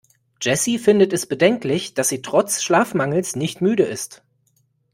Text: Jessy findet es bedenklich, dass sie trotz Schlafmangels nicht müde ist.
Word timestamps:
Jessy 0.41 0.79
findet 0.79 1.13
es 1.13 1.27
bedenklich, 1.27 1.93
dass 1.93 2.09
sie 2.09 2.23
trotz 2.23 2.63
Schlafmangels 2.63 3.35
nicht 3.35 3.61
müde 3.61 3.83
ist. 3.83 4.23